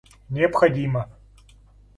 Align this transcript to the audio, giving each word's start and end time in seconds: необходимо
необходимо 0.31 1.05